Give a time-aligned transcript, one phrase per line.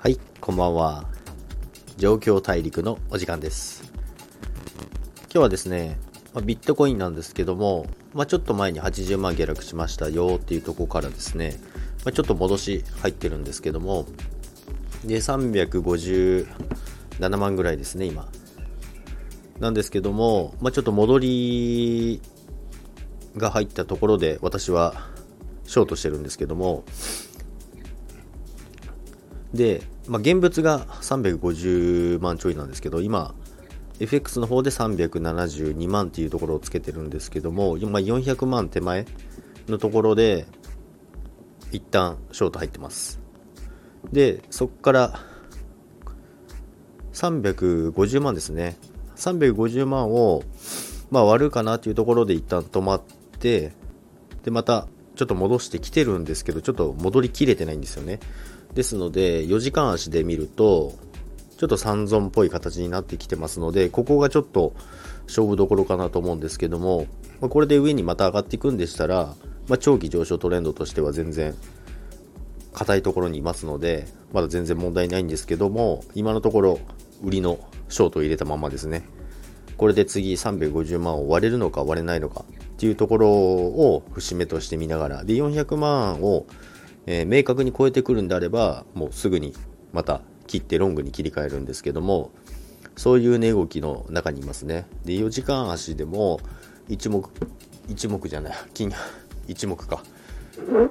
[0.00, 1.06] はい、こんばんは。
[1.96, 3.82] 状況大陸のお時間です。
[5.22, 5.98] 今日はですね、
[6.32, 11.56] まビットコインなんですけども、まあ、ちょっと前に80万下落しましたよっていうとこからですね、
[12.04, 14.06] まあ、ちょっと戻し入ってるんですけども、
[15.04, 16.46] で、357
[17.36, 18.28] 万ぐらいですね、今。
[19.58, 22.22] なんですけども、まあ、ちょっと戻り
[23.36, 24.94] が入ったところで私は
[25.64, 26.84] ショートしてるんですけども、
[29.54, 33.34] で、まあ、現物が350万ちょいなんですけど、今、
[34.00, 39.06] FX の方で372万っていうところをつけてるんですけども、まあ、400万手前
[39.68, 40.46] のところで、
[41.72, 43.20] 一旦ショート入ってます。
[44.12, 45.20] で、そこから、
[47.12, 48.76] 350万ですね。
[49.16, 50.42] 350万を、
[51.10, 53.02] まあ、割るかなっていうところで一旦止まっ
[53.40, 53.72] て、
[54.44, 54.86] で、また、
[55.18, 58.20] ちょっと戻してきてるんですけど、ちょっと戻りきれてないんですよね。
[58.74, 60.94] ですので、4時間足で見ると、
[61.58, 64.74] ちょっと三尊っぽい形になってきてますので、ここがちょっと
[65.26, 67.08] 勝負どころかなと思うんですけども、
[67.40, 69.34] まこれで上にまた上がっていくんでしたら、
[69.66, 71.56] まあ、長期上昇トレンドとしては全然
[72.72, 76.78] 硬いところにいますので、まだ全然問題ないんですけども、今のところ
[77.24, 77.58] 売りの
[77.88, 79.02] ショートを入れたままですね。
[79.76, 82.44] これで次350万を割れるのか割れないのか
[82.78, 86.46] っていうところを節目として見ながら、で、400万を、
[87.06, 89.52] えー明確に超えてくるんであれば、もうすぐに
[89.92, 92.30] また切ってロングに切り替えるんですけども、
[92.96, 94.86] そういう値動きの中にいますね。
[95.04, 96.38] で、4時間足でも、
[96.88, 97.28] 一目、
[97.88, 98.92] 一目じゃない、金、
[99.48, 100.04] 一目か、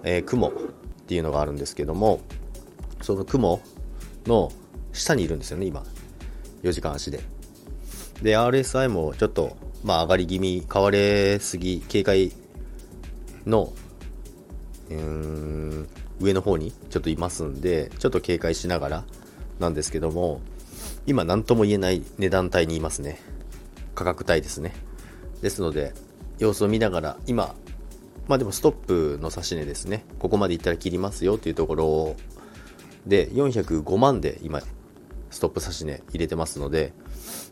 [0.03, 0.51] えー雲っ
[1.07, 2.19] ていうのがあるんですけども、
[3.01, 3.61] その雲
[4.25, 4.51] の
[4.91, 5.85] 下にいるんですよね、今。
[6.63, 7.21] 4時間足で。
[8.21, 12.31] で、RSI もちょっと、まあ上がり気味、買われすぎ、警戒
[13.45, 13.73] の、
[14.89, 15.87] うーん、
[16.19, 19.03] 上の方にちょっといますんで、ちょっと警戒しながら
[19.59, 20.41] なんですけども、
[21.05, 23.19] 今何とも言えない値段帯にいますね。
[23.95, 24.75] 価格帯ですね。
[25.41, 25.93] ですので、
[26.39, 27.55] 様子を見ながら、今、
[28.27, 30.05] まあでもストップの指し値ですね。
[30.19, 32.15] ここまでいったら切りますよっていうところ
[33.05, 34.61] で、405万で今、
[35.29, 36.93] ストップ指し値入れてますので、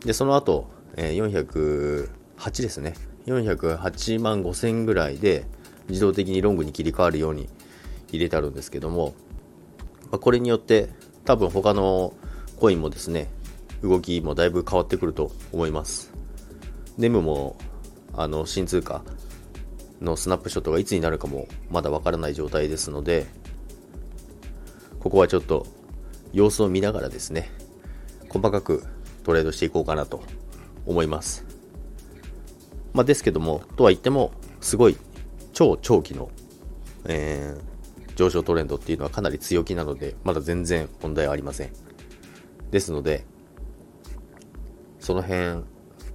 [0.04, 2.94] で、その後、え408ですね。
[3.26, 5.44] 408万5千ぐらいで、
[5.88, 7.48] 自動的にロングに切り替わるように
[8.08, 9.14] 入れてあるんですけども、
[10.10, 10.88] まこれによって、
[11.24, 12.14] 多分他の
[12.58, 13.28] コインもですね、
[13.82, 16.12] 動きもだいぶ変わってくると思います。
[16.96, 17.56] ネムも、
[18.14, 19.02] あの、新通貨
[20.00, 23.26] のスナップショットがいつになるかもまだわからない状態ですので、
[25.00, 25.66] ここはちょっと
[26.32, 27.50] 様子を見ながらですね、
[28.28, 28.84] 細かく
[29.24, 30.22] トレードしていこうかなと
[30.86, 31.44] 思います。
[32.92, 34.96] まあ、ですけども、とは言っても、すごい
[35.52, 36.30] 超長期の、
[37.06, 37.76] えー
[38.16, 41.72] 上昇トレンドっていうのはかなり強気なので、まだ全然問題はありません。
[42.70, 43.26] ですので、
[44.98, 45.62] その辺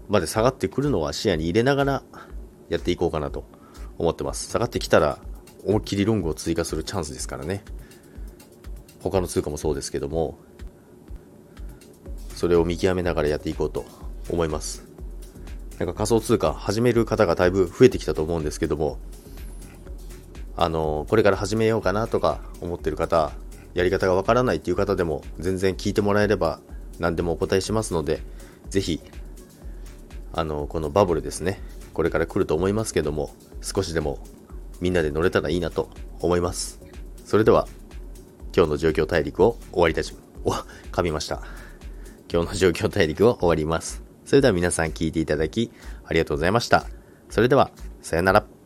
[0.10, 2.04] まで下がってくるのは視野に入れながら
[2.70, 3.46] やっていこうかなと
[4.00, 4.50] 思ってます。
[4.50, 5.20] 下がってきたら、
[5.64, 7.64] 思いっきりロングを追加するチャンスですからね。
[9.00, 10.40] 他の通貨もそうですけども、
[12.36, 13.86] それを見極めながらやっていこうと
[14.32, 14.86] 思います。
[15.78, 18.98] なんか仮想通貨始める方がだいぶ増えてきたと思うんですけども、
[20.56, 23.32] あの、これから始めようかなとか思ってる方、
[23.74, 26.60] やり方がわからないっていう方でも全然聞いてもらえれば
[27.00, 28.22] 何でもお答えしますので、
[28.70, 29.02] ぜひ、
[30.34, 31.60] あの、このバブルですね、
[31.94, 34.20] これから来ると思いますけども、少しでも
[34.80, 36.80] みんなで乗れたらいいなと思います。
[37.26, 37.68] それでは、
[38.56, 41.42] 今日の状況大陸を終わりたし、お、噛みました。
[42.32, 44.11] 今日の状況大陸を終わります。
[44.32, 45.74] それでは皆さん聞いていただき
[46.06, 46.86] ありがとうございました。
[47.30, 47.70] それでは、
[48.02, 48.61] さよなら。